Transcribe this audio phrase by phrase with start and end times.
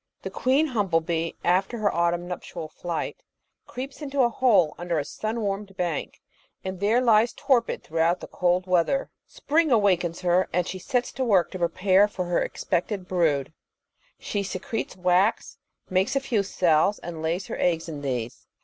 [0.23, 3.21] The queen humble bee, after her autumn nuptial flight,
[3.67, 6.21] creeps into a hole under a sim warmed bank
[6.65, 9.11] and there lies torpid thoughout the cold weather.
[9.27, 13.53] Spring awakens her and she sets to work to prepare for her expected brood*
[14.17, 18.47] She secretes wax, makes a few cells, and lays her eggs in these.